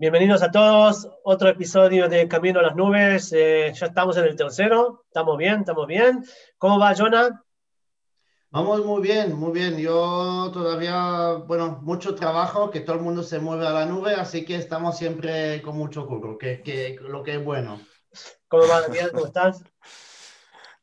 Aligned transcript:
Bienvenidos 0.00 0.44
a 0.44 0.52
todos, 0.52 1.08
otro 1.24 1.48
episodio 1.48 2.08
de 2.08 2.28
Camino 2.28 2.60
a 2.60 2.62
las 2.62 2.76
Nubes. 2.76 3.32
Eh, 3.32 3.72
ya 3.74 3.86
estamos 3.86 4.16
en 4.16 4.26
el 4.26 4.36
tercero, 4.36 5.02
estamos 5.08 5.36
bien, 5.36 5.58
estamos 5.58 5.88
bien. 5.88 6.24
¿Cómo 6.56 6.78
va, 6.78 6.94
Jonah? 6.94 7.44
Vamos 8.50 8.86
muy 8.86 9.02
bien, 9.02 9.34
muy 9.34 9.50
bien. 9.50 9.76
Yo 9.76 10.52
todavía, 10.52 11.42
bueno, 11.48 11.80
mucho 11.82 12.14
trabajo, 12.14 12.70
que 12.70 12.78
todo 12.78 12.94
el 12.94 13.02
mundo 13.02 13.24
se 13.24 13.40
mueve 13.40 13.66
a 13.66 13.70
la 13.70 13.86
nube, 13.86 14.14
así 14.14 14.44
que 14.44 14.54
estamos 14.54 14.96
siempre 14.96 15.60
con 15.62 15.76
mucho 15.76 16.06
curro, 16.06 16.38
que, 16.38 16.62
que 16.62 16.96
lo 17.00 17.24
que 17.24 17.34
es 17.34 17.44
bueno. 17.44 17.80
¿Cómo 18.46 18.68
va, 18.68 18.82
Daniel? 18.82 19.10
¿Cómo 19.12 19.26
estás? 19.26 19.64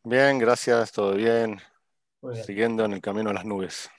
Bien, 0.04 0.38
gracias, 0.40 0.92
todo 0.92 1.14
bien. 1.14 1.62
Siguiendo 2.46 2.84
en 2.84 2.92
el 2.92 3.02
camino 3.02 3.30
a 3.30 3.34
las 3.34 3.46
nubes. 3.46 3.90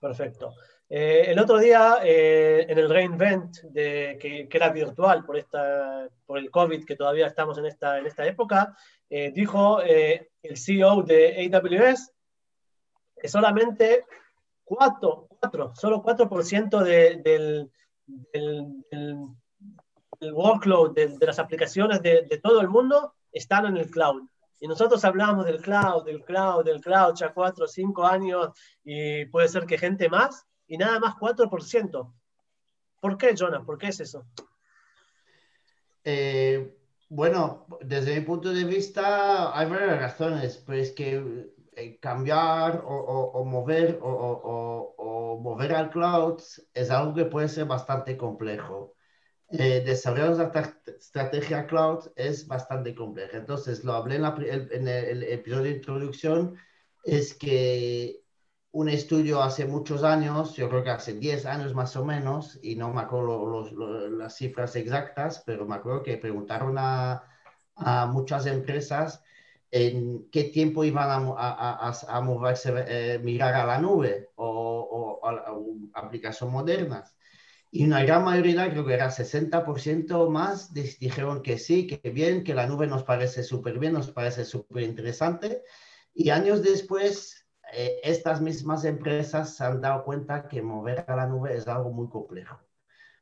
Perfecto. 0.00 0.52
Eh, 0.88 1.24
el 1.28 1.38
otro 1.38 1.58
día, 1.58 1.98
eh, 2.04 2.66
en 2.68 2.78
el 2.78 2.90
reInvent, 2.90 3.62
de, 3.62 4.18
que, 4.20 4.48
era 4.50 4.70
virtual 4.70 5.24
por, 5.24 5.36
esta, 5.36 6.08
por 6.26 6.38
el 6.38 6.50
COVID, 6.50 6.84
que 6.84 6.96
todavía 6.96 7.26
estamos 7.26 7.58
en 7.58 7.66
esta, 7.66 7.98
en 7.98 8.06
esta 8.06 8.26
época, 8.26 8.76
eh, 9.08 9.32
dijo 9.34 9.80
el 9.80 10.56
CEO 10.56 11.02
de 11.02 11.50
AWS 11.52 12.12
que 13.20 13.28
solamente 13.28 14.04
4, 14.64 15.28
4 15.40 15.72
solo 15.74 16.02
4% 16.02 16.82
de, 16.82 17.16
del, 17.22 17.70
del, 18.32 20.32
workload 20.32 20.94
de, 20.94 21.16
las 21.20 21.38
aplicaciones 21.38 22.02
de, 22.02 22.40
todo 22.42 22.60
el 22.60 22.68
mundo 22.68 23.14
están 23.32 23.66
en 23.66 23.76
el 23.76 23.90
cloud. 23.90 24.22
Y 24.60 24.68
nosotros 24.68 25.04
hablamos 25.04 25.46
del 25.46 25.60
cloud, 25.60 26.04
del 26.04 26.22
cloud, 26.22 26.64
del 26.64 26.80
cloud, 26.80 27.14
ya 27.14 27.32
4 27.32 27.64
o 27.64 27.68
5 27.68 28.06
años, 28.06 28.48
y 28.82 29.26
puede 29.26 29.48
ser 29.48 29.66
que 29.66 29.76
gente 29.76 30.08
más, 30.08 30.46
y 30.66 30.78
nada 30.78 30.98
más 30.98 31.14
4%. 31.14 32.12
¿Por 33.00 33.18
qué, 33.18 33.34
Jonas? 33.36 33.64
¿Por 33.64 33.78
qué 33.78 33.88
es 33.88 34.00
eso? 34.00 34.26
Eh, 36.04 36.76
bueno, 37.08 37.66
desde 37.80 38.18
mi 38.18 38.24
punto 38.24 38.52
de 38.52 38.64
vista 38.64 39.56
hay 39.58 39.68
varias 39.68 40.00
razones, 40.00 40.62
pero 40.66 40.78
es 40.80 40.92
que 40.92 41.52
eh, 41.76 41.98
cambiar 42.00 42.82
o, 42.86 43.44
mover 43.44 43.98
o, 44.02 45.38
mover 45.42 45.74
al 45.74 45.90
cloud 45.90 46.40
es 46.72 46.90
algo 46.90 47.14
que 47.14 47.24
puede 47.26 47.48
ser 47.48 47.66
bastante 47.66 48.16
complejo. 48.16 48.94
Eh, 49.50 49.82
desarrollar 49.84 50.32
una 50.32 50.52
estrategia 50.98 51.66
cloud 51.66 52.10
es 52.16 52.46
bastante 52.46 52.94
complejo. 52.94 53.36
Entonces, 53.36 53.84
lo 53.84 53.92
hablé 53.92 54.16
en, 54.16 54.68
en 54.72 54.88
el 54.88 55.22
episodio 55.24 55.64
de 55.64 55.76
introducción, 55.76 56.56
es 57.04 57.34
que 57.34 58.23
un 58.74 58.88
estudio 58.88 59.40
hace 59.40 59.66
muchos 59.66 60.02
años, 60.02 60.56
yo 60.56 60.68
creo 60.68 60.82
que 60.82 60.90
hace 60.90 61.14
10 61.14 61.46
años 61.46 61.74
más 61.74 61.94
o 61.94 62.04
menos, 62.04 62.58
y 62.60 62.74
no 62.74 62.92
me 62.92 63.02
acuerdo 63.02 63.70
las 64.10 64.34
cifras 64.36 64.74
exactas, 64.74 65.44
pero 65.46 65.64
me 65.64 65.76
acuerdo 65.76 66.02
que 66.02 66.18
preguntaron 66.18 66.74
a, 66.76 67.22
muchas 68.10 68.46
empresas 68.46 69.22
en 69.70 70.28
qué 70.30 70.44
tiempo 70.44 70.84
iban 70.84 71.08
a, 71.36 71.92
a, 72.08 72.20
moverse, 72.20 72.72
eh, 72.88 73.18
mirar 73.20 73.54
a 73.54 73.64
la 73.64 73.78
nube 73.78 74.30
o, 74.36 75.20
a, 75.24 76.00
aplicaciones 76.00 76.52
modernas. 76.52 77.16
Y 77.70 77.84
una 77.84 78.02
gran 78.04 78.24
mayoría, 78.24 78.70
creo 78.70 78.84
que 78.84 78.94
era 78.94 79.10
60% 79.10 80.30
más, 80.30 80.72
dijeron 80.72 81.42
que 81.42 81.58
sí, 81.58 81.86
que 81.86 82.10
bien, 82.10 82.42
que 82.42 82.54
la 82.54 82.66
nube 82.66 82.88
nos 82.88 83.04
parece 83.04 83.44
súper 83.44 83.78
bien, 83.78 83.92
nos 83.92 84.10
parece 84.10 84.44
súper 84.44 84.82
interesante. 84.82 85.62
Y 86.12 86.30
años 86.30 86.62
después, 86.62 87.43
eh, 87.76 88.00
estas 88.04 88.40
mismas 88.40 88.84
empresas 88.84 89.56
se 89.56 89.64
han 89.64 89.80
dado 89.80 90.04
cuenta 90.04 90.48
que 90.48 90.62
mover 90.62 91.04
a 91.08 91.16
la 91.16 91.26
nube 91.26 91.56
es 91.56 91.66
algo 91.66 91.90
muy 91.90 92.08
complejo, 92.08 92.60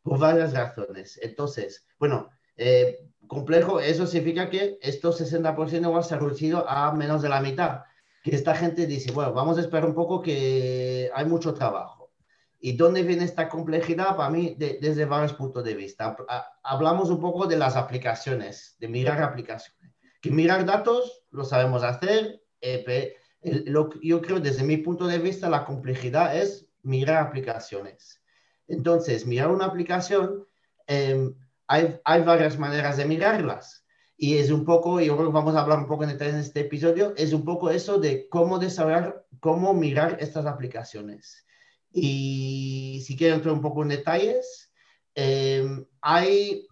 por 0.03 0.19
varias 0.19 0.53
razones. 0.53 1.19
Entonces, 1.23 1.87
bueno, 1.99 2.29
eh, 2.57 3.09
complejo, 3.27 3.81
eso 3.81 4.07
significa 4.07 4.51
que 4.51 4.79
estos 4.83 5.21
60% 5.21 5.93
va 5.93 6.01
a 6.01 6.03
ser 6.03 6.21
reducido 6.21 6.69
a 6.69 6.93
menos 6.93 7.23
de 7.23 7.29
la 7.29 7.41
mitad. 7.41 7.83
Que 8.23 8.35
esta 8.37 8.55
gente 8.55 8.87
dice, 8.87 9.11
bueno, 9.11 9.33
vamos 9.33 9.59
a 9.59 9.63
esperar 9.63 9.87
un 9.87 9.95
poco 9.95 10.21
que 10.21 11.11
hay 11.15 11.25
mucho 11.25 11.55
trabajo. 11.55 12.13
¿Y 12.61 12.77
dónde 12.77 13.03
viene 13.03 13.25
esta 13.25 13.49
complejidad? 13.49 14.17
Para 14.17 14.31
mí, 14.31 14.55
desde 14.57 15.05
varios 15.05 15.33
puntos 15.33 15.65
de 15.65 15.75
vista. 15.75 16.17
Hablamos 16.63 17.11
un 17.11 17.21
poco 17.21 17.47
de 17.47 17.57
las 17.57 17.75
aplicaciones, 17.75 18.77
de 18.79 18.87
mirar 18.87 19.21
aplicaciones. 19.21 19.93
Que 20.21 20.31
mirar 20.31 20.65
datos 20.65 21.25
lo 21.31 21.45
sabemos 21.45 21.83
hacer, 21.83 22.41
eh, 22.61 23.17
yo 23.43 24.23
creo 24.23 24.41
desde 24.41 24.63
mi 24.63 24.77
punto 24.77 25.07
de 25.07 25.19
vista 25.19 25.51
la 25.51 25.65
complejidad 25.65 26.37
es 26.37 26.67
mirar 26.83 27.27
aplicaciones. 27.27 28.23
Entonces, 28.69 29.27
mirar 29.27 29.51
una 29.51 29.67
aplicación, 29.67 30.47
em, 30.87 31.35
hay, 31.67 32.01
hay, 32.05 32.23
varias 32.23 32.59
maneras 32.59 32.97
de 32.97 33.05
mirarlas. 33.05 33.85
Y 34.17 34.39
es 34.39 34.51
un 34.51 34.65
poco, 34.65 35.01
y 35.01 35.07
creo 35.07 35.33
vamos 35.33 35.55
a 35.57 35.63
hablar 35.63 35.79
un 35.79 35.87
poco 35.87 36.05
en 36.05 36.11
detalle 36.11 36.31
en 36.31 36.37
este 36.39 36.61
episodio, 36.61 37.13
es 37.17 37.33
un 37.33 37.45
poco 37.45 37.71
eso 37.71 37.99
de 37.99 38.29
cómo 38.29 38.59
desarrollar, 38.59 39.27
cómo 39.41 39.75
mirar 39.75 40.19
estas 40.21 40.47
aplicaciones. 40.47 41.45
Y 41.93 43.03
si 43.05 43.17
quiero 43.17 43.37
entrar 43.37 43.55
un 43.55 43.61
poco 43.61 43.83
en 43.83 43.89
detalles, 43.89 44.73
em, 45.15 45.85
hay 46.01 46.67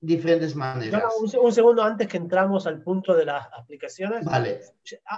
diferentes 0.00 0.54
maneras. 0.54 1.02
un, 1.40 1.52
segundo 1.52 1.82
antes 1.82 2.06
que 2.06 2.16
entramos 2.16 2.66
al 2.66 2.82
punto 2.82 3.14
de 3.14 3.24
las 3.24 3.46
aplicaciones. 3.52 4.24
Vale. 4.24 4.60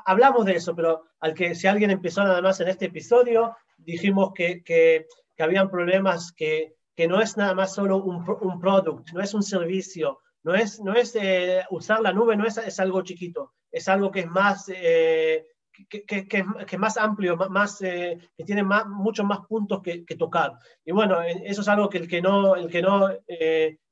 Hablamos 0.06 0.44
de 0.47 0.56
eso, 0.56 0.75
pero 0.75 1.05
al 1.21 1.34
que 1.34 1.55
si 1.55 1.66
alguien 1.66 1.91
empezó 1.91 2.22
nada 2.22 2.41
más 2.41 2.61
en 2.61 2.69
este 2.69 2.87
episodio, 2.87 3.56
dijimos 3.77 4.33
que, 4.34 4.62
que, 4.62 5.06
que 5.37 5.43
habían 5.43 5.71
problemas 5.71 6.33
que, 6.33 6.77
que 6.94 7.06
no 7.06 7.21
es 7.21 7.37
nada 7.37 7.55
más 7.55 7.75
solo 7.75 7.99
un, 7.99 8.25
un 8.41 8.59
product, 8.59 9.12
no 9.12 9.21
es 9.21 9.34
un 9.34 9.43
servicio, 9.43 10.19
no 10.43 10.55
es, 10.55 10.81
no 10.81 10.94
es 10.94 11.15
eh, 11.15 11.62
usar 11.71 12.00
la 12.00 12.12
nube, 12.12 12.37
no 12.37 12.47
es, 12.47 12.59
es, 12.59 12.81
algo 12.81 13.03
chiquito, 13.03 13.55
es 13.71 13.88
algo 13.88 14.11
que 14.11 14.21
es 14.21 14.27
más, 14.27 14.69
eh, 14.69 15.47
que, 15.87 16.78
más 16.78 16.97
amplio, 16.97 17.37
más, 17.37 17.81
eh, 17.83 18.19
que 18.37 18.44
tiene 18.44 18.62
más, 18.62 18.87
muchos 18.87 19.25
más 19.25 19.41
puntos 19.47 19.83
que, 19.83 20.05
tocar. 20.19 20.53
Y 20.84 20.93
bueno, 20.93 21.22
eso 21.22 21.61
es 21.61 21.69
algo 21.69 21.89
que 21.89 21.99
el 21.99 22.09
que 22.09 22.21
no, 22.21 22.56
no 22.56 23.11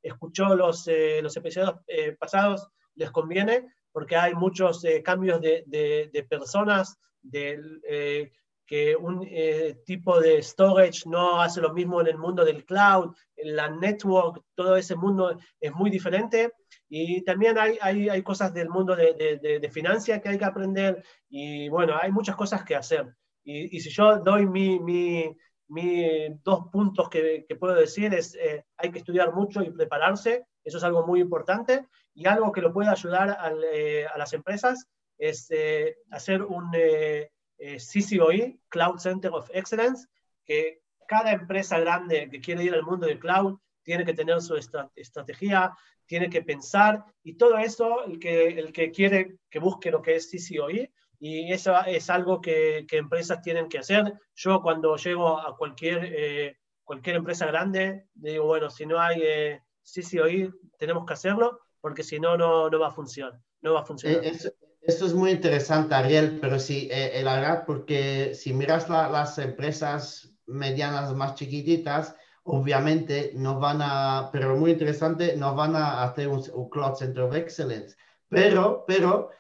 escuchó 0.07 0.55
los, 0.55 0.87
eh, 0.89 1.19
episodios 1.19 1.75
eh, 1.87 2.17
pasados, 2.19 2.69
les 2.95 3.11
conviene, 3.11 3.67
porque 3.93 4.17
hay 4.17 4.35
muchos 4.35 4.85
eh, 4.85 5.03
cambios 5.03 5.41
de, 5.41 6.27
personas, 6.29 6.99
que 8.69 8.97
un 8.97 9.29
tipo 9.85 10.21
de 10.21 10.43
storage 10.43 11.09
no 11.09 11.41
hace 11.41 11.61
lo 11.61 11.73
mismo 11.73 12.01
en 12.01 12.09
el 12.09 12.19
mundo 12.19 12.45
del 12.45 12.65
cloud, 12.65 13.15
en 13.37 13.57
la 13.57 13.69
network, 13.69 14.43
todo 14.55 14.77
ese 14.77 14.97
mundo 14.97 15.39
es 15.61 15.73
muy 15.73 15.91
diferente. 15.91 16.53
Y 16.89 17.25
también 17.25 17.59
hay, 17.59 17.79
hay, 17.81 18.09
hay 18.09 18.23
cosas 18.23 18.55
del 18.55 18.69
mundo 18.69 18.95
de, 18.95 19.15
de, 19.15 19.59
de, 19.59 19.71
financia 19.71 20.21
que 20.21 20.29
hay 20.29 20.39
que 20.39 20.45
aprender 20.45 21.05
y 21.29 21.69
bueno, 21.69 21.95
hay 22.01 22.13
muchas 22.13 22.37
cosas 22.37 22.65
que 22.65 22.77
hacer. 22.77 23.15
Y, 23.43 23.77
y 23.77 23.81
si 23.81 23.91
yo 23.91 24.19
doy 24.19 24.47
mi, 24.47 24.79
mi, 24.79 25.37
mis 25.69 26.43
dos 26.43 26.69
puntos 26.71 27.09
que, 27.09 27.45
que, 27.49 27.57
puedo 27.57 27.75
decir 27.75 28.15
es 28.15 28.35
eh, 28.37 28.65
hay 28.77 28.91
que 28.91 28.99
estudiar 28.99 29.35
mucho 29.35 29.63
y 29.63 29.71
prepararse, 29.71 30.47
eso 30.63 30.79
es 30.79 30.85
algo 30.85 31.07
muy 31.07 31.21
importante, 31.21 31.87
y 32.15 32.27
algo 32.27 32.53
que 32.53 32.61
lo 32.61 32.73
puede 32.73 32.89
ayudar 32.89 33.37
eh, 33.73 34.07
a 34.07 34.19
las 34.19 34.33
empresas 34.33 34.87
es 35.19 35.51
eh, 35.51 35.97
hacer 36.11 36.43
un 36.43 36.71
CCOE, 37.59 38.61
Cloud 38.69 38.99
Center 38.99 39.31
of 39.33 39.51
Excellence, 39.53 40.07
que 40.45 40.83
cada 41.09 41.33
empresa 41.33 41.79
grande 41.79 42.29
que 42.31 42.41
quiere 42.41 42.65
ir 42.65 42.75
al 42.75 42.83
mundo 42.83 43.07
del 43.07 43.19
cloud 43.19 43.59
tiene 43.87 44.05
que 44.05 44.15
tener 44.15 44.43
su 44.43 44.57
estrategia, 44.57 45.73
tiene 46.07 46.29
que 46.29 46.43
pensar, 46.43 47.05
y 47.23 47.35
todo 47.35 47.57
eso, 47.57 48.05
el 48.05 48.19
que, 48.19 48.49
el 48.49 48.73
que 48.73 48.91
quiere 48.91 49.39
que 49.49 49.61
busque 49.61 49.93
lo 49.93 50.03
que 50.03 50.17
es 50.17 50.29
CCOE, 50.29 50.93
y 51.21 51.53
eso 51.53 51.73
es 51.87 52.11
algo 52.11 52.41
que, 52.41 52.85
que, 52.89 52.99
empresas 52.99 53.41
tienen 53.41 53.69
que 53.69 53.79
hacer. 53.79 54.13
Yo 54.35 54.61
cuando 54.61 54.97
llego 54.97 55.39
a 55.39 55.57
cualquier, 55.57 56.01
eh, 56.05 56.59
cualquier 56.83 57.17
empresa 57.17 57.47
grande, 57.47 58.09
digo, 58.13 58.45
bueno, 58.47 58.71
si 58.71 58.87
no 58.87 59.01
hay 59.01 59.21
eh, 59.23 59.63
CCOI, 59.85 60.51
tenemos 60.79 61.07
que 61.07 61.15
hacerlo, 61.15 61.61
porque 61.81 62.03
si 62.03 62.19
no, 62.19 62.37
no, 62.37 62.69
no 62.69 62.81
va 62.81 62.89
a 62.89 62.93
funcionar. 62.93 63.41
No 63.63 63.75
va 63.75 63.81
a 63.83 63.85
funcionar. 63.85 64.25
Eh, 64.25 64.33
eso, 64.83 65.07
es 65.07 65.15
muy 65.15 65.31
interesante, 65.31 65.95
Ariel, 65.95 66.39
pero 66.41 66.59
sí, 66.59 66.89
eh, 66.91 67.21
la 67.23 67.37
verdad, 67.37 67.65
porque 67.65 68.35
si 68.35 68.53
miras 68.53 68.89
las 68.89 69.39
empresas 69.39 70.37
medianas 70.47 71.15
más 71.15 71.35
chiquititas, 71.35 72.17
obviamente 72.47 73.33
no 73.35 73.59
van 73.59 73.81
a, 73.83 74.31
pero 74.33 74.57
muy 74.57 74.73
interesante, 74.73 75.37
no 75.37 75.55
van 75.55 75.77
a 75.77 76.03
hacer 76.03 76.29
un, 76.29 76.43
un 76.55 76.71
Cloud 76.71 76.95
Center 76.95 77.25
of 77.25 77.35
Excellence. 77.35 77.97
Pero, 78.29 78.85
pero, 78.87 79.31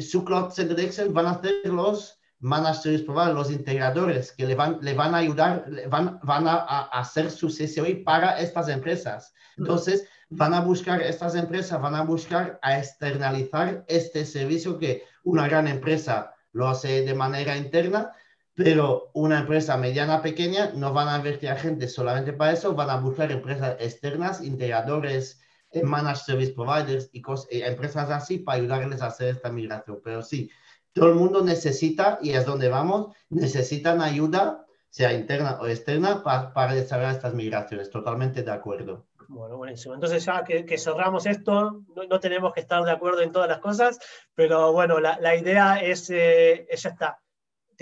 su 0.00 0.24
Cloud 0.24 0.50
Center 0.50 0.76
de 0.76 0.84
Excel 0.84 1.10
van 1.10 1.26
a 1.26 1.40
ser 1.40 1.66
los 1.66 2.18
managers 2.40 3.06
los 3.06 3.50
integradores 3.50 4.32
que 4.32 4.46
le 4.46 4.54
van, 4.54 4.78
le 4.80 4.94
van 4.94 5.14
a 5.14 5.18
ayudar, 5.18 5.66
van, 5.88 6.18
van 6.22 6.48
a, 6.48 6.56
hacer 6.92 7.30
su 7.30 7.48
CCOI 7.48 8.02
para 8.02 8.40
estas 8.40 8.68
empresas. 8.68 9.34
Entonces, 9.58 10.06
van 10.30 10.54
a 10.54 10.60
buscar, 10.60 11.02
estas 11.02 11.34
empresas 11.34 11.80
van 11.80 11.94
a 11.94 12.02
buscar 12.02 12.58
a 12.62 12.78
externalizar 12.78 13.84
este 13.88 14.24
servicio 14.24 14.78
que 14.78 15.02
una 15.22 15.48
gran 15.48 15.68
empresa 15.68 16.34
lo 16.52 16.68
hace 16.68 17.02
de 17.02 17.14
manera 17.14 17.56
interna, 17.56 18.12
pero 18.54 19.10
una 19.14 19.40
empresa 19.40 19.76
mediana 19.76 20.22
pequeña 20.22 20.72
no 20.74 20.92
van 20.92 21.08
a 21.08 21.16
invertir 21.16 21.50
a 21.50 21.56
gente 21.56 21.88
solamente 21.88 22.32
para 22.32 22.52
eso, 22.52 22.74
van 22.74 22.90
a 22.90 22.96
buscar 22.96 23.30
empresas 23.30 23.76
externas, 23.80 24.42
integradores, 24.42 25.40
eh, 25.70 25.82
managed 25.82 26.22
service 26.22 26.52
providers 26.52 27.08
y 27.12 27.22
eh, 27.50 27.66
empresas 27.66 28.10
así 28.10 28.38
para 28.38 28.58
ayudarles 28.58 29.02
a 29.02 29.06
hacer 29.06 29.36
esta 29.36 29.50
migración. 29.50 30.00
Pero 30.02 30.22
sí, 30.22 30.50
todo 30.92 31.08
el 31.08 31.14
mundo 31.14 31.42
necesita, 31.42 32.18
y 32.20 32.30
es 32.30 32.44
donde 32.44 32.68
vamos, 32.68 33.14
necesitan 33.28 34.02
ayuda, 34.02 34.66
sea 34.88 35.12
interna 35.12 35.58
o 35.60 35.66
externa, 35.66 36.22
para, 36.24 36.52
para 36.52 36.74
desarrollar 36.74 37.14
estas 37.14 37.34
migraciones. 37.34 37.88
Totalmente 37.88 38.42
de 38.42 38.50
acuerdo. 38.50 39.06
Bueno, 39.28 39.56
buenísimo. 39.58 39.94
Entonces 39.94 40.24
ya 40.24 40.42
que, 40.42 40.76
cerramos 40.76 41.24
esto, 41.24 41.82
no, 41.94 42.18
tenemos 42.18 42.52
que 42.52 42.60
estar 42.60 42.82
de 42.82 42.90
acuerdo 42.90 43.20
en 43.20 43.30
todas 43.30 43.48
las 43.48 43.60
cosas, 43.60 44.00
pero 44.34 44.72
bueno, 44.72 44.98
la, 44.98 45.36
idea 45.36 45.76
es, 45.80 46.10
eh, 46.10 46.66
ya 46.76 46.90
está 46.90 47.20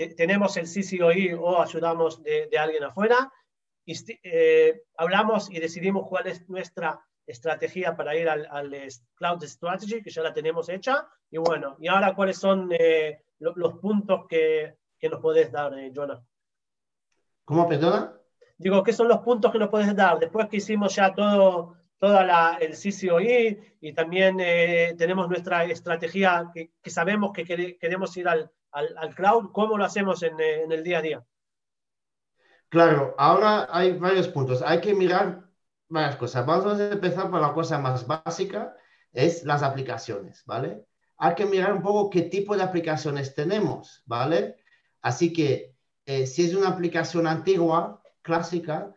tenemos 0.07 0.55
el 0.57 0.65
CCOI 0.65 1.33
o 1.33 1.61
ayudamos 1.61 2.23
de, 2.23 2.57
alguien 2.57 2.83
afuera, 2.83 3.31
y, 3.85 3.93
eh, 4.23 4.83
hablamos 4.97 5.51
y 5.51 5.59
decidimos 5.59 6.07
cuál 6.07 6.27
es 6.27 6.47
nuestra 6.47 7.01
estrategia 7.25 7.95
para 7.95 8.15
ir 8.15 8.29
al, 8.29 8.47
Cloud 9.15 9.43
Strategy, 9.43 10.01
que 10.01 10.09
ya 10.09 10.23
la 10.23 10.33
tenemos 10.33 10.69
hecha, 10.69 11.07
y 11.29 11.37
bueno, 11.37 11.75
y 11.79 11.87
ahora 11.87 12.15
cuáles 12.15 12.37
son 12.37 12.69
eh, 12.71 13.21
los 13.39 13.73
puntos 13.75 14.25
que, 14.27 14.75
que, 14.97 15.09
nos 15.09 15.19
podés 15.19 15.51
dar, 15.51 15.77
eh, 15.77 15.91
Jonah. 15.93 16.23
¿Cómo, 17.43 17.67
perdona? 17.67 18.13
Digo, 18.57 18.83
¿qué 18.83 18.93
son 18.93 19.07
los 19.07 19.19
puntos 19.19 19.51
que 19.51 19.59
nos 19.59 19.69
podés 19.69 19.95
dar? 19.95 20.19
Después 20.19 20.47
que 20.47 20.57
hicimos 20.57 20.95
ya 20.95 21.13
todo, 21.13 21.75
toda 21.97 22.23
la, 22.25 22.57
el 22.59 22.71
CCOI 22.71 23.77
y 23.81 23.93
también 23.93 24.37
tenemos 24.97 25.29
nuestra 25.29 25.65
estrategia 25.65 26.51
que, 26.53 26.71
que 26.81 26.89
sabemos 26.89 27.31
que 27.31 27.45
queremos 27.79 28.15
ir 28.17 28.27
al, 28.27 28.51
al, 28.71 29.15
cloud, 29.15 29.51
¿cómo 29.51 29.77
lo 29.77 29.85
hacemos 29.85 30.23
en, 30.23 30.39
eh, 30.39 30.63
en, 30.63 30.71
el 30.71 30.83
día 30.83 30.99
a 30.99 31.01
día? 31.01 31.25
Claro, 32.69 33.15
ahora 33.17 33.67
hay 33.71 33.97
varios 33.97 34.27
puntos. 34.27 34.61
Hay 34.61 34.79
que 34.79 34.93
mirar 34.93 35.49
varias 35.87 36.15
cosas. 36.17 36.45
Vamos 36.45 36.79
a 36.79 36.91
empezar 36.91 37.29
por 37.29 37.41
la 37.41 37.53
cosa 37.53 37.79
más 37.79 38.05
básica, 38.05 38.75
es 39.11 39.43
las 39.43 39.63
aplicaciones, 39.63 40.43
¿vale? 40.45 40.85
Hay 41.17 41.35
que 41.35 41.45
mirar 41.45 41.73
un 41.73 41.81
poco 41.81 42.09
qué 42.09 42.23
tipo 42.23 42.55
de 42.55 42.63
aplicaciones 42.63 43.33
tenemos, 43.33 44.03
¿vale? 44.05 44.57
Así 45.01 45.33
que 45.33 45.75
eh, 46.05 46.27
si 46.27 46.45
es 46.45 46.55
una 46.55 46.69
aplicación 46.69 47.27
antigua, 47.27 48.01
clásica, 48.21 48.93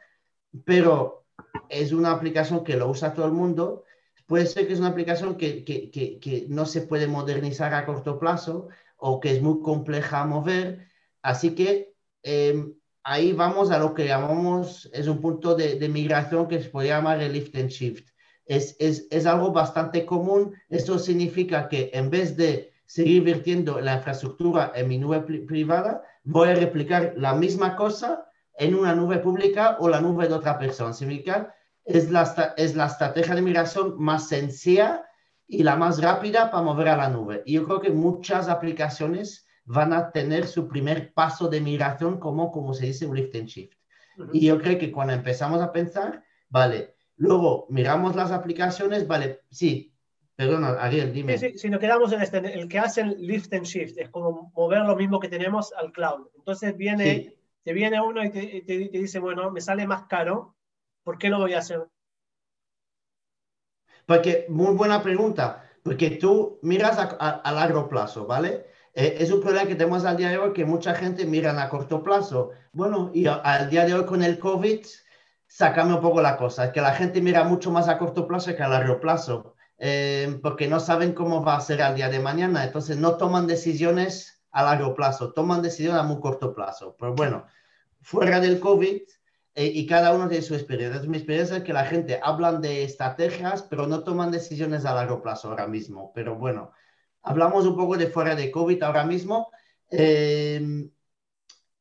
pero 0.64 1.26
es 1.68 1.92
una 1.92 2.12
aplicación 2.12 2.62
que 2.64 2.76
lo 2.76 2.88
usa 2.88 3.14
todo 3.14 3.26
el 3.26 3.32
mundo, 3.32 3.84
puede 4.26 4.46
ser 4.46 4.66
que 4.66 4.74
es 4.74 4.78
una 4.78 4.88
aplicación 4.88 5.36
que, 5.36 5.64
que, 5.64 5.90
que 5.90 6.46
no 6.48 6.66
se 6.66 6.82
puede 6.82 7.06
modernizar 7.06 7.74
a 7.74 7.86
corto 7.86 8.18
plazo 8.18 8.68
o 9.04 9.18
que 9.18 9.32
es 9.32 9.42
muy 9.42 9.60
compleja 9.60 10.24
mover. 10.24 10.86
Así 11.22 11.56
que 11.56 11.92
em, 12.22 12.72
ahí 13.02 13.32
vamos 13.32 13.72
a 13.72 13.78
lo 13.78 13.94
que 13.94 14.06
llamamos, 14.06 14.88
es 14.92 15.08
un 15.08 15.20
punto 15.20 15.56
de, 15.56 15.88
migración 15.88 16.46
que 16.46 16.62
se 16.62 16.70
puede 16.70 16.88
llamar 16.88 17.20
el 17.20 17.32
lift 17.32 17.54
and 17.56 17.68
shift. 17.68 18.08
Es, 18.46 18.76
es, 18.78 19.08
es, 19.10 19.26
algo 19.26 19.50
bastante 19.50 20.06
común. 20.06 20.54
Esto 20.68 21.00
significa 21.00 21.68
que 21.68 21.90
en 21.92 22.10
vez 22.10 22.36
de 22.36 22.72
seguir 22.86 23.24
virtiendo 23.24 23.80
la 23.80 23.96
infraestructura 23.96 24.70
en 24.74 24.86
mi 24.86 24.98
nube 24.98 25.20
privada, 25.20 26.02
voy 26.22 26.50
a 26.50 26.54
replicar 26.54 27.14
la 27.16 27.34
misma 27.34 27.74
cosa 27.74 28.24
en 28.54 28.76
una 28.76 28.94
nube 28.94 29.18
pública 29.18 29.78
o 29.80 29.88
la 29.88 30.00
nube 30.00 30.28
de 30.28 30.34
otra 30.34 30.60
persona. 30.60 30.92
Significa, 30.92 31.52
es 31.84 32.08
la, 32.08 32.54
es 32.56 32.76
la 32.76 32.86
estrategia 32.86 33.34
de 33.34 33.42
migración 33.42 33.96
más 33.98 34.28
sencilla 34.28 35.04
y 35.46 35.62
la 35.62 35.76
más 35.76 36.00
rápida 36.00 36.50
para 36.50 36.62
mover 36.62 36.88
a 36.88 36.96
la 36.96 37.08
nube. 37.08 37.42
Y 37.44 37.54
yo 37.54 37.64
creo 37.64 37.80
que 37.80 37.90
muchas 37.90 38.48
aplicaciones 38.48 39.46
van 39.64 39.92
a 39.92 40.10
tener 40.10 40.46
su 40.46 40.68
primer 40.68 41.12
paso 41.12 41.48
de 41.48 41.60
migración 41.60 42.18
como, 42.18 42.50
como 42.50 42.74
se 42.74 42.86
dice, 42.86 43.06
un 43.06 43.16
lift 43.16 43.34
and 43.36 43.46
shift. 43.46 43.78
Y 44.32 44.46
yo 44.46 44.60
creo 44.60 44.78
que 44.78 44.92
cuando 44.92 45.14
empezamos 45.14 45.60
a 45.62 45.72
pensar, 45.72 46.24
vale, 46.48 46.96
luego 47.16 47.66
miramos 47.70 48.14
las 48.16 48.30
aplicaciones, 48.30 49.06
vale, 49.06 49.40
sí, 49.50 49.94
perdona, 50.36 50.70
Ariel, 50.80 51.12
dime. 51.12 51.38
Sí, 51.38 51.50
sí, 51.52 51.58
si 51.58 51.70
nos 51.70 51.80
quedamos 51.80 52.12
en 52.12 52.20
este, 52.22 52.38
el 52.38 52.68
que 52.68 52.78
hace 52.78 53.02
el 53.02 53.26
lift 53.26 53.52
and 53.54 53.64
shift, 53.64 53.98
es 53.98 54.10
como 54.10 54.52
mover 54.54 54.82
lo 54.82 54.96
mismo 54.96 55.20
que 55.20 55.28
tenemos 55.28 55.72
al 55.74 55.92
cloud. 55.92 56.28
Entonces 56.36 56.76
viene, 56.76 57.34
te 57.62 57.72
viene 57.72 58.00
uno 58.00 58.24
y 58.24 58.30
te, 58.30 58.62
te 58.66 58.78
dice, 58.78 59.18
bueno, 59.18 59.50
me 59.50 59.60
sale 59.60 59.86
más 59.86 60.04
caro, 60.04 60.56
¿por 61.04 61.18
qué 61.18 61.30
lo 61.30 61.38
voy 61.38 61.54
a 61.54 61.58
hacer? 61.58 61.80
Porque, 64.12 64.44
muy 64.50 64.74
buena 64.74 65.02
pregunta, 65.02 65.64
porque 65.82 66.10
tú 66.10 66.58
miras 66.60 66.98
a, 66.98 67.52
largo 67.52 67.88
plazo, 67.88 68.26
¿vale? 68.26 68.66
Eh, 68.92 69.16
es 69.20 69.32
un 69.32 69.40
problema 69.40 69.66
que 69.66 69.74
tenemos 69.74 70.04
al 70.04 70.18
día 70.18 70.28
de 70.28 70.36
hoy 70.36 70.52
que 70.52 70.66
mucha 70.66 70.94
gente 70.94 71.24
mira 71.24 71.50
a 71.58 71.68
corto 71.70 72.02
plazo. 72.02 72.50
Bueno, 72.74 73.10
y 73.14 73.26
al 73.26 73.70
día 73.70 73.86
de 73.86 73.94
hoy 73.94 74.04
con 74.04 74.22
el 74.22 74.38
COVID, 74.38 74.84
sacame 75.46 75.94
un 75.94 76.02
poco 76.02 76.20
la 76.20 76.36
cosa, 76.36 76.72
que 76.72 76.82
la 76.82 76.92
gente 76.92 77.22
mira 77.22 77.44
mucho 77.44 77.70
más 77.70 77.88
a 77.88 77.96
corto 77.96 78.28
plazo 78.28 78.54
que 78.54 78.62
a 78.62 78.68
largo 78.68 79.00
plazo, 79.00 79.54
eh, 79.78 80.38
porque 80.42 80.68
no 80.68 80.78
saben 80.78 81.14
cómo 81.14 81.42
va 81.42 81.56
a 81.56 81.62
ser 81.62 81.80
al 81.80 81.94
día 81.94 82.10
de 82.10 82.20
mañana, 82.20 82.64
entonces 82.64 82.98
no 82.98 83.16
toman 83.16 83.46
decisiones 83.46 84.44
a 84.50 84.62
largo 84.62 84.94
plazo, 84.94 85.32
toman 85.32 85.62
decisiones 85.62 85.98
a 85.98 86.02
muy 86.02 86.20
corto 86.20 86.54
plazo. 86.54 86.96
Pero 86.98 87.14
bueno, 87.14 87.46
fuera 88.02 88.40
del 88.40 88.60
COVID, 88.60 89.00
eh, 89.54 89.66
y 89.66 89.86
cada 89.86 90.14
uno 90.14 90.28
tiene 90.28 90.42
su 90.42 90.54
experiencia. 90.54 91.02
mi 91.02 91.18
experiencia 91.18 91.58
es 91.58 91.62
que 91.64 91.72
la 91.72 91.84
gente 91.84 92.18
hablan 92.22 92.62
de 92.62 92.84
estrategias, 92.84 93.62
pero 93.62 93.86
no 93.86 94.02
toman 94.02 94.30
decisiones 94.30 94.84
a 94.84 94.94
largo 94.94 95.20
plazo 95.22 95.48
ahora 95.48 95.66
mismo. 95.66 96.12
Pero 96.14 96.36
bueno, 96.36 96.72
hablamos 97.22 97.66
un 97.66 97.76
poco 97.76 97.96
de 97.96 98.08
fuera 98.08 98.34
de 98.34 98.50
COVID 98.50 98.82
ahora 98.82 99.04
mismo. 99.04 99.50
Em, 99.90 100.90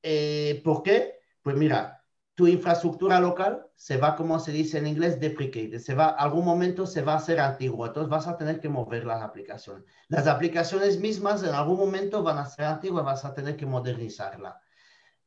eh, 0.04 0.62
¿Por 0.64 0.84
qué? 0.84 1.20
Pues 1.42 1.56
mira, 1.56 2.04
tu 2.36 2.48
infraestructura 2.48 3.20
local 3.20 3.68
se 3.76 3.98
va, 3.98 4.16
como 4.16 4.40
se 4.40 4.52
dice 4.52 4.78
en 4.80 4.88
inglés, 4.88 5.20
deprecated. 5.20 5.80
Se 5.80 5.96
va, 5.96 6.08
algún 6.10 6.44
momento 6.46 6.86
se 6.86 7.02
va 7.02 7.14
a 7.14 7.18
hacer 7.18 7.40
antiguo, 7.40 7.86
entonces 7.86 8.10
vas 8.10 8.28
a 8.28 8.38
tener 8.38 8.60
que 8.60 8.70
mover 8.70 9.06
las 9.06 9.22
aplicaciones. 9.22 9.86
Las 10.10 10.28
aplicaciones 10.28 11.00
mismas 11.00 11.44
en 11.44 11.56
algún 11.56 11.78
momento 11.78 12.24
van 12.24 12.38
a 12.38 12.46
ser 12.46 12.66
antiguas, 12.66 13.06
vas 13.06 13.26
a 13.26 13.34
tener 13.34 13.56
que 13.56 13.66
modernizarla. 13.66 14.60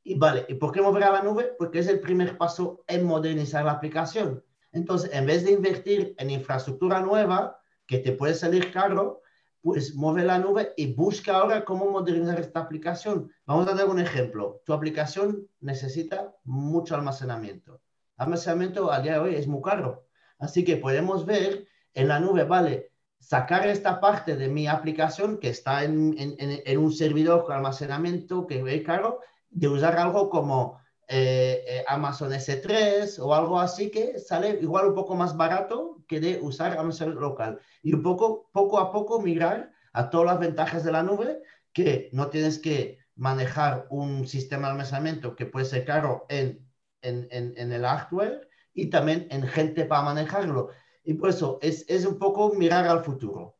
Y 0.04 0.18
vale, 0.18 0.44
¿y 0.48 0.54
por 0.54 0.70
qué 0.70 0.82
mover 0.82 1.04
a 1.04 1.12
la 1.12 1.22
nube? 1.22 1.54
Porque 1.58 1.78
es 1.78 1.88
el 1.88 1.98
primer 1.98 2.36
paso 2.36 2.84
en 2.86 3.04
modernizar 3.04 3.64
la 3.64 3.72
aplicación. 3.72 4.44
Entonces, 4.70 5.10
en 5.14 5.24
vez 5.24 5.44
de 5.44 5.52
invertir 5.52 6.14
en 6.18 6.30
infraestructura 6.30 7.00
nueva, 7.00 7.58
que 7.86 7.98
te 7.98 8.12
puede 8.12 8.34
salir 8.34 8.70
caro, 8.70 9.22
pues 9.62 9.94
mueve 9.94 10.24
la 10.24 10.38
nube 10.38 10.74
y 10.76 10.92
busca 10.92 11.36
ahora 11.36 11.64
cómo 11.64 11.90
modernizar 11.90 12.38
esta 12.38 12.60
aplicación. 12.60 13.32
Vamos 13.46 13.66
a 13.66 13.74
dar 13.74 13.88
un 13.88 13.98
ejemplo. 13.98 14.60
Tu 14.66 14.74
aplicación 14.74 15.48
necesita 15.60 16.34
mucho 16.44 16.94
almacenamiento. 16.94 17.80
Almacenamiento 18.18 18.92
al 18.92 19.02
día 19.02 19.14
de 19.14 19.18
hoy 19.20 19.34
es 19.36 19.46
muy 19.46 19.62
caro. 19.62 20.06
Así 20.38 20.64
que 20.64 20.76
podemos 20.76 21.24
ver 21.24 21.66
en 21.94 22.08
la 22.08 22.20
nube, 22.20 22.44
vale, 22.44 22.92
sacar 23.18 23.66
esta 23.66 24.00
parte 24.00 24.36
de 24.36 24.48
mi 24.48 24.66
aplicación 24.66 25.38
que 25.38 25.48
está 25.48 25.84
en, 25.84 26.14
en, 26.18 26.78
un 26.78 26.92
servidor 26.92 27.44
con 27.44 27.56
almacenamiento 27.56 28.46
que 28.46 28.62
es 28.74 28.82
caro 28.82 29.20
de 29.54 29.68
usar 29.68 29.96
algo 29.96 30.28
como 30.28 30.78
eh, 31.08 31.64
eh, 31.66 31.84
Amazon 31.86 32.32
S3 32.32 33.18
o 33.20 33.34
algo 33.34 33.60
así 33.60 33.90
que 33.90 34.18
sale 34.18 34.58
igual 34.60 34.88
un 34.88 34.94
poco 34.94 35.14
más 35.14 35.36
barato 35.36 36.02
que 36.08 36.20
de 36.20 36.40
usar 36.40 36.76
Amazon 36.76 37.14
local. 37.14 37.60
Y 37.82 37.94
un 37.94 38.02
poco, 38.02 38.50
poco 38.52 38.78
a 38.78 38.92
poco 38.92 39.20
migrar 39.20 39.72
a 39.92 40.10
todas 40.10 40.26
las 40.26 40.40
ventajas 40.40 40.84
de 40.84 40.92
la 40.92 41.02
nube, 41.02 41.40
que 41.72 42.10
no 42.12 42.28
tienes 42.28 42.58
que 42.58 42.98
manejar 43.16 43.86
un 43.90 44.26
sistema 44.26 44.66
de 44.66 44.72
almacenamiento 44.72 45.36
que 45.36 45.46
puede 45.46 45.66
ser 45.66 45.84
caro 45.84 46.26
en, 46.28 46.66
en, 47.02 47.28
en, 47.30 47.72
el 47.72 47.84
hardware 47.84 48.48
y 48.72 48.90
también 48.90 49.28
en 49.30 49.42
gente 49.46 49.84
para 49.84 50.02
manejarlo. 50.02 50.70
Y 51.04 51.14
por 51.14 51.28
eso 51.28 51.58
es, 51.62 51.84
es 51.88 52.06
un 52.06 52.18
poco 52.18 52.54
mirar 52.54 52.86
al 52.86 53.04
futuro. 53.04 53.56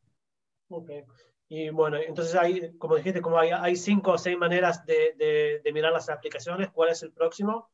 Okay. 0.68 1.04
Y 1.48 1.68
bueno, 1.70 1.98
entonces 1.98 2.34
hay, 2.34 2.76
como 2.78 2.96
dijiste, 2.96 3.20
como 3.20 3.38
hay, 3.38 3.50
hay 3.50 3.76
cinco 3.76 4.12
o 4.12 4.18
seis 4.18 4.36
maneras 4.36 4.84
de, 4.86 5.60
de, 5.62 5.72
mirar 5.72 5.92
las 5.92 6.08
aplicaciones. 6.08 6.70
¿Cuál 6.70 6.90
es 6.90 7.02
el 7.02 7.12
próximo? 7.12 7.70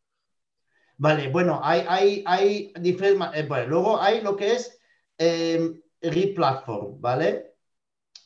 Vale, 0.96 1.28
bueno, 1.28 1.60
hay, 1.62 1.84
hay, 1.88 2.24
hay 2.26 2.72
diferentes. 2.80 3.28
Eh, 3.34 3.46
bueno, 3.46 3.66
luego 3.68 4.00
hay 4.00 4.20
lo 4.20 4.36
que 4.36 4.52
es 4.52 4.78
eh, 5.18 5.80
replatform, 6.02 7.00
¿vale? 7.00 7.54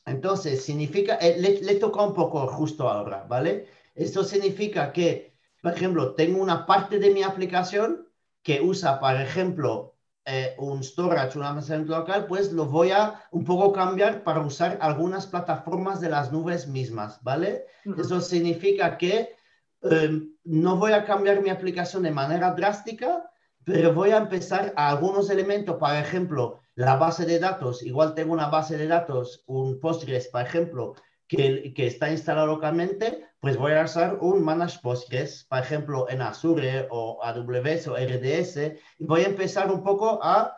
Entonces, 0.07 0.65
significa, 0.65 1.17
eh, 1.17 1.37
le, 1.39 1.61
le 1.63 1.75
toca 1.77 2.03
un 2.03 2.15
poco 2.15 2.47
justo 2.49 2.89
ahora, 2.89 3.25
¿vale? 3.29 3.69
Esto 3.95 4.25
significa 4.25 4.93
que, 4.93 5.37
por 5.63 5.73
ejemplo, 5.73 6.15
tengo 6.15 6.43
una 6.43 6.67
parte 6.67 6.99
de 6.99 7.11
mi 7.11 7.23
aplicación 7.23 8.09
que 8.43 8.61
usa, 8.61 8.99
por 9.01 9.15
ejemplo, 9.21 9.94
eh, 10.27 10.55
un 10.59 10.83
storage, 10.83 11.39
un 11.39 11.45
almacenamiento 11.45 11.99
local, 11.99 12.27
pues 12.27 12.51
lo 12.53 12.65
voy 12.65 12.93
a 12.93 13.23
un 13.31 13.45
poco 13.45 13.73
cambiar 13.73 14.25
para 14.25 14.41
usar 14.41 14.79
algunas 14.81 15.27
plataformas 15.27 16.01
de 16.01 16.09
las 16.09 16.33
nubes 16.33 16.67
mismas, 16.67 17.23
¿vale? 17.23 17.67
Eso 17.99 18.21
significa 18.21 18.97
que 18.97 19.37
em, 19.83 20.33
no 20.45 20.77
voy 20.77 20.93
a 20.93 21.05
cambiar 21.05 21.43
mi 21.43 21.51
aplicación 21.51 22.05
de 22.05 22.11
manera 22.11 22.53
drástica, 22.53 23.31
pero 23.65 23.93
voy 23.93 24.11
a 24.11 24.19
empezar 24.19 24.73
a 24.77 24.89
algunos 24.89 25.29
elementos, 25.29 25.77
por 25.77 25.95
ejemplo, 25.95 26.61
la 26.75 26.97
base 26.97 27.27
de 27.27 27.39
datos, 27.39 27.83
igual 27.83 28.15
tengo 28.15 28.33
una 28.33 28.49
base 28.49 28.77
de 28.77 28.89
datos, 28.89 29.45
un 29.47 29.79
Postgres, 29.79 30.29
por 30.29 30.41
ejemplo, 30.41 30.95
que, 31.29 31.73
que, 31.75 31.87
está 31.87 32.11
instalado 32.11 32.47
localmente, 32.47 33.27
pues 33.41 33.57
voy 33.57 33.73
a 33.73 33.85
usar 33.85 34.19
un 34.21 34.43
Managed 34.43 34.81
Postgres, 34.81 35.47
por 35.49 35.59
ejemplo, 35.59 36.09
en 36.09 36.23
Azure 36.23 36.87
o 36.91 37.23
AWS 37.23 37.89
o 37.89 37.97
RDS, 37.97 38.57
y 38.99 39.07
voy 39.07 39.23
a 39.23 39.29
empezar 39.29 39.71
un 39.71 39.83
poco 39.83 40.19
a, 40.23 40.57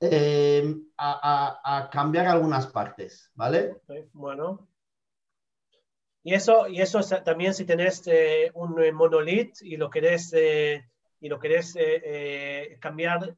eh, 0.00 0.74
a, 0.96 1.60
a, 1.64 1.90
cambiar 1.90 2.26
algunas 2.26 2.66
partes, 2.66 3.30
¿vale? 3.34 3.76
bueno. 4.12 4.68
Y 6.22 6.34
eso, 6.34 6.66
y 6.66 6.80
eso 6.80 7.00
también 7.22 7.54
si 7.54 7.64
tenés 7.64 8.02
eh, 8.06 8.50
un 8.54 8.82
eh, 8.82 8.90
monolith 8.90 9.62
y 9.62 9.76
lo 9.76 9.88
querés, 9.88 10.34
y 11.20 11.28
lo 11.28 11.38
querés 11.38 11.78
cambiar 12.80 13.36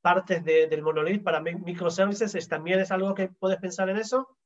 partes 0.00 0.44
del 0.44 0.82
monolith 0.82 1.22
para 1.22 1.40
microservices, 1.40 2.48
¿también 2.48 2.80
es 2.80 2.90
algo 2.90 3.14
que 3.14 3.28
puedes 3.28 3.58
pensar 3.58 3.88
en 3.90 3.98
eso? 3.98 4.37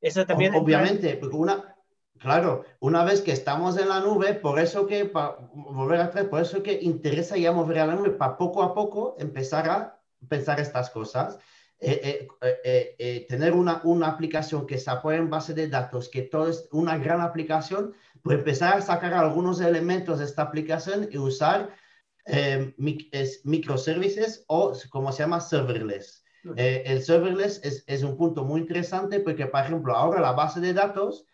Eso 0.00 0.26
también 0.26 0.54
Obviamente, 0.54 1.16
porque 1.16 1.36
una, 1.36 1.76
claro, 2.18 2.64
una 2.80 3.04
vez 3.04 3.20
que 3.20 3.32
estamos 3.32 3.76
en 3.78 3.88
la 3.88 4.00
nube, 4.00 4.34
por 4.34 4.58
eso 4.58 4.86
que, 4.86 5.04
para 5.04 5.36
volver 5.52 6.00
atrás, 6.00 6.26
por 6.26 6.40
eso 6.40 6.62
que 6.62 6.80
interesa 6.80 7.36
ya 7.36 7.52
mover 7.52 7.80
a 7.80 7.86
la 7.86 7.94
nube, 7.94 8.10
para 8.10 8.36
poco 8.36 8.62
a 8.62 8.74
poco 8.74 9.16
empezar 9.18 9.68
a 9.68 10.00
pensar 10.28 10.60
estas 10.60 10.90
cosas. 10.90 11.38
Eh, 11.82 12.28
eh, 12.42 12.94
eh, 12.98 13.26
tener 13.26 13.54
una, 13.54 13.80
una, 13.84 14.08
aplicación 14.08 14.66
que 14.66 14.76
se 14.76 14.90
apoya 14.90 15.16
en 15.16 15.30
base 15.30 15.54
de 15.54 15.66
datos, 15.66 16.10
que 16.10 16.20
todo 16.20 16.48
es 16.48 16.68
una 16.72 16.98
gran 16.98 17.22
aplicación, 17.22 17.94
pues 18.22 18.36
empezar 18.36 18.76
a 18.76 18.82
sacar 18.82 19.14
algunos 19.14 19.62
elementos 19.62 20.18
de 20.18 20.26
esta 20.26 20.42
aplicación 20.42 21.08
y 21.10 21.16
usar 21.16 21.74
microservices 22.76 24.44
o 24.46 24.74
como 24.90 25.10
se 25.10 25.22
llama 25.22 25.40
serverless. 25.40 26.22
Eh, 26.56 26.84
el 26.86 27.02
serverless 27.02 27.60
es, 27.86 28.02
un 28.02 28.16
punto 28.16 28.44
muy 28.44 28.60
interesante 28.60 29.20
porque, 29.20 29.46
por 29.46 29.60
ejemplo, 29.60 29.94
ahora 29.94 30.20
la 30.20 30.32
base 30.32 30.60
de 30.60 30.72
datos, 30.72 31.26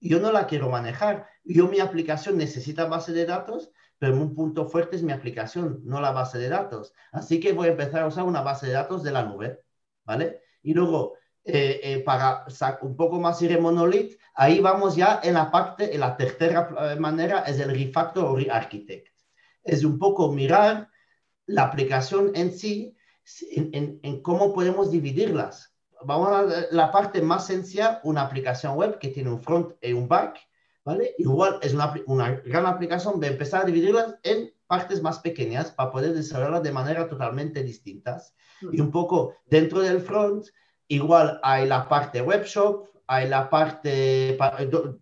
yo 0.00 0.20
no 0.20 0.32
la 0.32 0.46
quiero 0.46 0.68
manejar. 0.68 1.26
Yo, 1.44 1.68
mi 1.68 1.80
aplicación 1.80 2.36
necesita 2.36 2.86
base 2.86 3.12
de 3.12 3.26
datos, 3.26 3.70
pero 3.98 4.14
un 4.14 4.34
punto 4.34 4.66
fuerte 4.66 4.96
es 4.96 5.02
mi 5.02 5.12
aplicación, 5.12 5.80
no 5.84 6.00
la 6.00 6.12
base 6.12 6.38
de 6.38 6.48
datos. 6.48 6.94
Así 7.12 7.40
que 7.40 7.52
voy 7.52 7.68
a 7.68 7.72
empezar 7.72 8.02
a 8.02 8.06
usar 8.06 8.24
una 8.24 8.42
base 8.42 8.66
de 8.66 8.72
datos 8.72 9.02
de 9.02 9.12
la 9.12 9.24
nube, 9.24 9.60
¿vale? 10.04 10.42
Y 10.62 10.74
luego, 10.74 11.14
eh, 11.44 11.80
eh, 11.82 12.00
para 12.00 12.44
un 12.82 12.96
poco 12.96 13.18
más 13.18 13.40
ir 13.42 13.52
en 13.52 13.62
monolith, 13.62 14.18
ahí 14.34 14.60
vamos 14.60 14.96
ya 14.96 15.20
en 15.22 15.34
la 15.34 15.50
parte, 15.50 15.94
en 15.94 16.00
la 16.00 16.16
tercera 16.16 16.96
manera 16.98 17.40
es 17.40 17.58
el 17.58 17.70
refactor 17.70 18.24
o 18.24 18.36
re-architect. 18.36 19.08
Es 19.62 19.84
un 19.84 19.98
poco 19.98 20.32
mirar 20.32 20.88
la 21.46 21.64
aplicación 21.64 22.32
en 22.34 22.52
sí 22.52 22.96
en, 23.52 24.22
cómo 24.22 24.52
podemos 24.52 24.90
dividirlas. 24.90 25.74
Vamos 26.02 26.28
a 26.28 26.66
la 26.70 26.90
parte 26.90 27.20
más 27.20 27.46
sencilla, 27.46 28.00
una 28.04 28.22
aplicación 28.22 28.76
web 28.76 28.98
que 28.98 29.08
tiene 29.08 29.30
un 29.30 29.42
front 29.42 29.74
y 29.82 29.92
un 29.92 30.08
back, 30.08 30.38
¿vale? 30.84 31.14
Igual 31.18 31.58
es 31.62 31.74
una, 31.74 31.94
una 32.06 32.30
gran 32.44 32.66
aplicación 32.66 33.20
de 33.20 33.28
empezar 33.28 33.62
a 33.62 33.66
dividirlas 33.66 34.16
en 34.22 34.50
partes 34.66 35.02
más 35.02 35.18
pequeñas 35.18 35.72
para 35.72 35.90
poder 35.90 36.14
desarrollarlas 36.14 36.62
de 36.62 36.72
manera 36.72 37.08
totalmente 37.08 37.62
distintas. 37.62 38.34
Y 38.72 38.80
un 38.80 38.90
poco 38.90 39.34
dentro 39.46 39.80
del 39.80 40.00
front, 40.00 40.46
igual 40.88 41.40
hay 41.42 41.66
la 41.66 41.88
parte 41.88 42.22
web 42.22 42.44
shop, 42.44 42.86
hay 43.06 43.28
la 43.28 43.50
parte, 43.50 44.38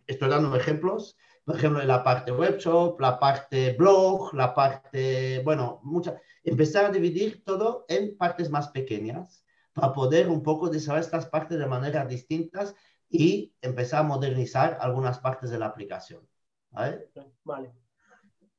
estoy 0.07 0.29
dando 0.31 0.57
ejemplos, 0.57 1.17
por 1.49 1.57
ejemplo, 1.57 1.83
la 1.83 2.05
parte 2.05 2.31
web 2.31 2.59
shop, 2.59 3.00
la 3.00 3.19
parte 3.19 3.73
blog, 3.73 4.35
la 4.35 4.55
parte, 4.55 5.40
bueno, 5.43 5.81
muchas 5.83 6.17
empezar 6.45 6.85
a 6.85 6.90
dividir 6.90 7.43
todo 7.43 7.87
en 7.88 8.19
partes 8.19 8.50
más 8.50 8.69
pequeñas 8.69 9.47
para 9.73 9.95
poder 9.95 10.28
un 10.28 10.43
poco 10.43 10.69
desarrollar 10.69 11.05
estas 11.05 11.25
partes 11.25 11.59
de 11.59 11.64
manera 11.64 12.05
distintas 12.05 12.75
y 13.09 13.55
empezar 13.62 14.00
a 14.00 14.02
modernizar 14.02 14.76
algunas 14.78 15.21
partes 15.21 15.49
de 15.49 15.59
la 15.59 15.64
aplicación. 15.64 16.28
¿vale? 16.69 17.09
Vale. 17.45 17.73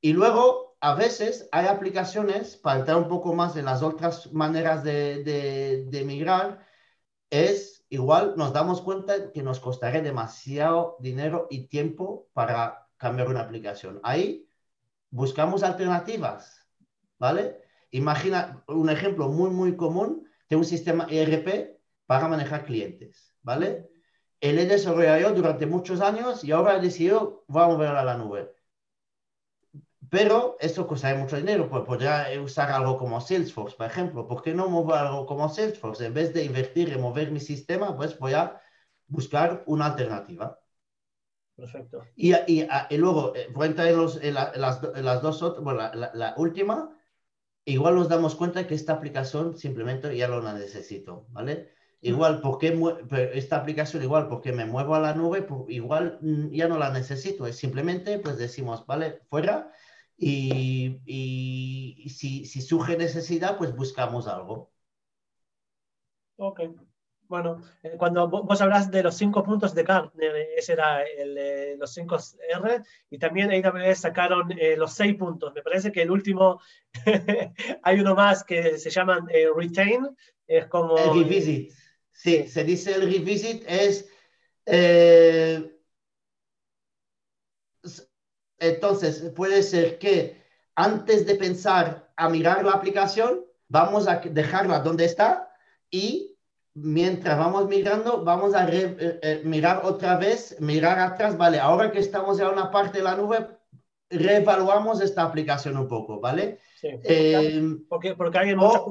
Y 0.01 0.13
luego, 0.13 0.75
a 0.79 0.95
veces 0.95 1.47
hay 1.51 1.67
aplicaciones, 1.67 2.57
para 2.57 2.79
entrar 2.79 2.97
un 2.97 3.07
poco 3.07 3.35
más 3.35 3.55
en 3.55 3.65
las 3.65 3.83
otras 3.83 4.33
maneras 4.33 4.83
de, 4.83 5.23
de, 5.23 5.85
de 5.85 6.05
migrar, 6.05 6.65
es 7.29 7.78
igual 7.89 8.33
nos 8.37 8.53
damos 8.53 8.81
cuenta 8.81 9.31
que 9.31 9.43
nos 9.43 9.59
costaría 9.59 10.01
demasiado 10.01 10.97
dinero 10.99 11.47
y 11.49 11.67
tiempo 11.67 12.29
para 12.33 12.87
cambiar 12.97 13.29
una 13.29 13.41
aplicación. 13.41 13.99
Ahí 14.03 14.47
buscamos 15.09 15.63
alternativas, 15.63 16.67
¿vale? 17.17 17.61
Imagina 17.91 18.63
un 18.67 18.89
ejemplo 18.89 19.29
muy, 19.29 19.49
muy 19.49 19.75
común 19.75 20.27
de 20.49 20.55
un 20.55 20.65
sistema 20.65 21.07
ERP 21.09 21.79
para 22.05 22.27
manejar 22.27 22.65
clientes, 22.65 23.35
¿vale? 23.41 23.89
Él 24.41 24.59
he 24.59 24.65
desarrollado 24.65 25.33
durante 25.33 25.65
muchos 25.65 26.01
años 26.01 26.43
y 26.43 26.51
ahora 26.51 26.77
he 26.77 26.81
decidido, 26.81 27.43
vamos 27.47 27.75
a 27.75 27.77
mover 27.77 27.95
a 27.95 28.03
la 28.03 28.17
nube. 28.17 28.53
Pero 30.09 30.57
eso 30.59 30.87
cuesta 30.87 31.13
mucho 31.15 31.35
dinero, 31.37 31.69
pues 31.69 31.83
podría 31.85 32.27
usar 32.41 32.71
algo 32.71 32.97
como 32.97 33.21
Salesforce, 33.21 33.77
por 33.77 33.85
ejemplo. 33.85 34.27
¿Por 34.27 34.41
qué 34.41 34.53
no 34.53 34.67
mover 34.67 34.97
algo 34.97 35.25
como 35.25 35.49
Salesforce? 35.49 36.05
En 36.05 36.13
vez 36.13 36.33
de 36.33 36.43
invertir 36.43 36.91
en 36.91 37.01
mover 37.01 37.31
mi 37.31 37.39
sistema, 37.39 37.95
pues 37.95 38.17
voy 38.17 38.33
a 38.33 38.59
buscar 39.07 39.63
una 39.67 39.87
alternativa. 39.87 40.59
Perfecto. 41.55 42.05
Y, 42.15 42.33
y, 42.33 42.67
y 42.89 42.97
luego, 42.97 43.35
eh, 43.35 43.49
voy 43.53 43.67
a 43.67 43.69
entrar 43.69 43.87
en, 43.87 44.33
las, 44.33 44.55
las, 44.55 45.21
dos 45.21 45.43
otras, 45.43 45.63
bueno, 45.63 45.79
la, 45.93 46.11
la, 46.13 46.33
última, 46.37 46.97
igual 47.65 47.95
nos 47.95 48.07
damos 48.07 48.35
cuenta 48.35 48.65
que 48.65 48.75
esta 48.75 48.93
aplicación 48.93 49.57
simplemente 49.57 50.15
ya 50.15 50.27
no 50.27 50.39
la 50.41 50.53
necesito, 50.53 51.27
¿vale? 51.29 51.69
Igual, 52.01 52.39
porque 52.39 52.73
esta 53.33 53.57
aplicación, 53.57 54.03
igual, 54.03 54.29
porque 54.29 54.53
me 54.53 54.65
muevo 54.65 54.95
a 54.95 55.01
la 55.01 55.13
nube, 55.13 55.45
igual 55.67 56.17
mm, 56.21 56.51
ya 56.51 56.69
no 56.69 56.77
la 56.77 56.91
necesito. 56.91 57.45
Es 57.45 57.57
simplemente, 57.57 58.19
pues 58.19 58.37
decimos, 58.37 58.85
vale, 58.85 59.19
fuera. 59.29 59.73
Y, 60.19 60.99
y 61.05 62.09
si, 62.09 62.45
si 62.45 62.61
surge 62.61 62.97
necesidad, 62.97 63.57
pues 63.57 63.75
buscamos 63.75 64.27
algo. 64.27 64.71
Ok. 66.35 66.61
Bueno, 67.29 67.61
eh, 67.83 67.93
cuando 67.95 68.27
vos 68.27 68.59
hablas 68.59 68.89
de 68.89 69.03
los 69.03 69.15
cinco 69.15 69.43
puntos 69.43 69.75
de 69.75 69.83
Gartner, 69.83 70.35
ese 70.57 70.73
era 70.73 71.03
el, 71.03 71.37
eh, 71.37 71.75
los 71.77 71.93
cinco 71.93 72.17
R, 72.49 72.81
y 73.11 73.19
también 73.19 73.51
AWS 73.51 73.99
sacaron 73.99 74.51
eh, 74.57 74.75
los 74.75 74.93
seis 74.93 75.15
puntos. 75.15 75.53
Me 75.53 75.61
parece 75.61 75.91
que 75.91 76.01
el 76.01 76.09
último, 76.09 76.59
hay 77.83 77.99
uno 77.99 78.15
más 78.15 78.43
que 78.43 78.79
se 78.79 78.89
llama 78.89 79.23
Retain, 79.55 80.09
es 80.47 80.65
como... 80.65 80.97
El 80.97 81.23
revisit. 81.23 81.71
Sí, 82.11 82.47
se 82.47 82.63
dice 82.63 82.95
el 82.95 83.01
revisit 83.03 83.63
es... 83.67 84.09
entonces, 88.59 89.31
puede 89.35 89.63
ser 89.63 89.99
que 89.99 90.41
antes 90.75 91.25
de 91.25 91.35
pensar 91.35 92.09
a 92.15 92.29
mirar 92.29 92.63
la 92.63 92.71
aplicación, 92.71 93.45
vamos 93.67 94.07
a 94.07 94.17
dejarla 94.17 94.79
donde 94.79 95.05
está 95.05 95.51
y 95.89 96.37
mientras 96.73 97.37
vamos 97.37 97.67
migrando, 97.67 98.23
vamos 98.23 98.53
a 98.53 98.67
eh, 98.69 98.95
eh, 99.21 99.41
mirar 99.43 99.81
otra 99.83 100.17
vez, 100.17 100.59
mirar 100.59 100.99
atrás, 100.99 101.37
vale, 101.37 101.59
ahora 101.59 101.91
que 101.91 101.99
estamos 101.99 102.37
ya 102.37 102.45
en 102.45 102.53
una 102.53 102.71
parte 102.71 102.99
de 102.99 103.03
la 103.03 103.15
nube, 103.15 103.47
reevaluamos 104.09 105.01
esta 105.01 105.23
aplicación 105.23 105.77
un 105.77 105.87
poco, 105.87 106.19
¿vale? 106.19 106.59
Sí, 106.75 106.89
porque, 107.89 108.15
porque, 108.15 108.37
hay 108.37 108.55
muchas, 108.55 108.81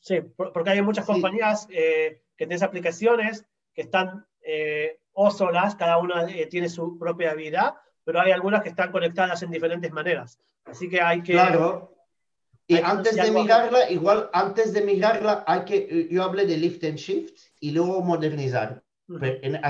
sí, 0.00 0.20
porque 0.36 0.70
hay 0.70 0.82
muchas 0.82 1.04
compañías 1.04 1.66
eh, 1.70 2.22
que 2.36 2.46
tienen 2.46 2.64
aplicaciones 2.64 3.44
que 3.74 3.82
están 3.82 4.26
o 5.12 5.30
solas, 5.30 5.74
cada 5.76 5.98
una 5.98 6.26
tiene 6.50 6.68
su 6.68 6.98
propia 6.98 7.34
vida, 7.34 7.80
pero 8.04 8.20
hay 8.20 8.32
algunas 8.32 8.62
que 8.62 8.70
están 8.70 8.90
conectadas 8.90 9.42
en 9.42 9.50
diferentes 9.50 9.92
maneras. 9.92 10.38
Así 10.64 10.88
que 10.88 11.00
hay 11.00 11.22
que... 11.22 11.32
Claro. 11.32 11.94
Y 12.66 12.76
antes 12.78 13.16
de 13.16 13.30
migrarla, 13.30 13.90
igual 13.90 14.30
antes 14.32 14.72
de 14.72 14.82
migrarla, 14.82 15.44
hay 15.46 15.64
que, 15.64 16.08
yo 16.10 16.22
hablé 16.22 16.46
de 16.46 16.56
lift 16.56 16.84
and 16.84 16.96
shift 16.96 17.36
y 17.60 17.72
luego 17.72 18.00
modernizar. 18.02 18.82
en, 19.08 19.60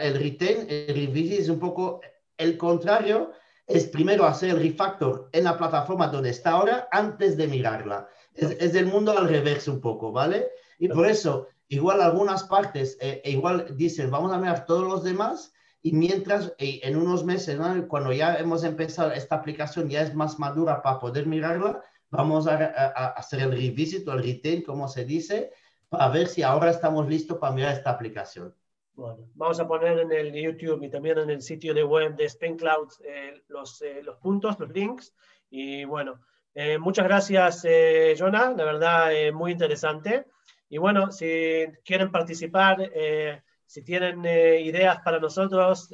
el 0.00 0.14
retain, 0.14 0.66
el 0.68 0.94
revisit 0.94 1.40
es 1.40 1.48
un 1.48 1.58
poco 1.58 2.00
el 2.38 2.56
contrario, 2.56 3.32
es 3.66 3.86
primero 3.86 4.24
hacer 4.24 4.50
el 4.50 4.60
refactor 4.60 5.28
en 5.32 5.44
la 5.44 5.58
plataforma 5.58 6.08
donde 6.08 6.30
está 6.30 6.52
ahora 6.52 6.88
antes 6.90 7.36
de 7.36 7.48
migrarla. 7.48 8.08
Es, 8.34 8.52
es 8.52 8.74
el 8.74 8.86
mundo 8.86 9.16
al 9.16 9.28
revés 9.28 9.68
un 9.68 9.80
poco, 9.80 10.12
¿vale? 10.12 10.48
Y 10.78 10.88
por 10.88 11.06
eso, 11.06 11.48
igual 11.68 12.00
algunas 12.00 12.44
partes, 12.44 12.96
eh, 13.00 13.22
igual 13.24 13.76
dicen, 13.76 14.10
vamos 14.10 14.32
a 14.32 14.38
mirar 14.38 14.64
todos 14.66 14.88
los 14.88 15.04
demás, 15.04 15.52
y 15.82 15.92
mientras 15.92 16.54
en 16.58 16.96
unos 16.96 17.24
meses, 17.24 17.58
cuando 17.88 18.12
ya 18.12 18.36
hemos 18.36 18.64
empezado 18.64 19.12
esta 19.12 19.36
aplicación, 19.36 19.88
ya 19.88 20.02
es 20.02 20.14
más 20.14 20.38
madura 20.38 20.80
para 20.82 20.98
poder 20.98 21.26
mirarla, 21.26 21.82
Vamos 22.12 22.46
a, 22.46 22.56
hacer 23.16 23.40
el 23.40 23.52
revisit 23.52 24.06
o 24.06 24.12
el 24.12 24.22
retain, 24.22 24.62
como 24.62 24.86
se 24.86 25.06
dice, 25.06 25.50
para 25.88 26.10
ver 26.10 26.26
si 26.26 26.42
ahora 26.42 26.70
estamos 26.70 27.08
listos 27.08 27.38
para 27.38 27.54
mirar 27.54 27.72
esta 27.72 27.88
aplicación. 27.88 28.54
Bueno, 28.92 29.30
vamos 29.34 29.58
a 29.58 29.66
poner 29.66 29.98
en 29.98 30.12
el 30.12 30.30
YouTube 30.34 30.82
y 30.82 30.90
también 30.90 31.16
en 31.16 31.30
el 31.30 31.40
sitio 31.40 31.72
de 31.72 31.82
web 31.82 32.14
de 32.14 32.28
SpenCloud 32.28 32.88
eh, 33.06 33.42
los, 33.48 33.80
eh, 33.80 34.02
los 34.02 34.18
puntos, 34.18 34.60
los 34.60 34.68
links. 34.68 35.14
Y 35.48 35.86
bueno, 35.86 36.20
eh, 36.54 36.76
muchas 36.76 37.06
gracias, 37.06 37.66
Jonah, 38.18 38.50
la 38.50 38.64
verdad, 38.64 39.32
muy 39.32 39.52
interesante. 39.52 40.26
Y 40.68 40.76
bueno, 40.76 41.10
si 41.12 41.64
quieren 41.82 42.12
participar, 42.12 42.90
si 43.72 43.82
tienen 43.82 44.22
ideas 44.24 44.98
para 45.02 45.18
nosotros 45.18 45.88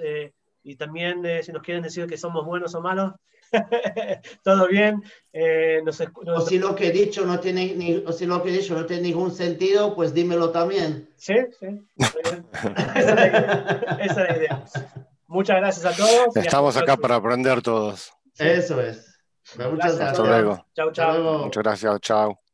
y 0.65 0.75
también 0.75 1.23
si 1.45 1.53
nos 1.53 1.63
quieren 1.63 1.85
decir 1.85 2.09
que 2.09 2.19
somos 2.19 2.45
buenos 2.45 2.75
o 2.75 2.81
malos, 2.81 3.13
todo 4.43 4.67
bien. 4.67 5.01
O 6.27 6.41
si 6.41 6.59
lo 6.59 6.75
que 6.75 6.89
he 6.89 6.91
dicho 6.91 7.25
no 7.25 7.39
tiene 7.39 7.75
ni, 7.77 7.97
o 7.97 8.13
si 8.13 8.27
lo 8.27 8.43
que 8.43 8.49
he 8.51 8.53
dicho 8.53 8.75
no 8.75 8.85
tiene 8.85 9.03
ningún 9.03 9.31
sentido, 9.31 9.95
pues 9.95 10.13
dímelo 10.13 10.51
también. 10.51 11.09
Sí, 11.17 11.35
sí. 11.59 11.67
Esa 12.97 13.15
es 14.01 14.17
la 14.17 14.37
idea. 14.37 14.65
Muchas 15.29 15.57
gracias 15.59 15.87
a 15.87 15.97
todos. 15.97 16.37
Estamos 16.37 16.77
acá 16.77 16.97
para 16.97 17.15
aprender 17.15 17.63
todos. 17.63 18.13
Eso 18.37 18.81
es. 18.81 19.19
Muchas 19.57 19.97
gracias. 19.97 20.01
Hasta 20.01 20.23
luego. 20.25 20.67
Chao, 20.75 20.93
chao. 20.93 21.39
Muchas 21.45 21.63
gracias. 21.63 22.01
Chao. 22.01 22.48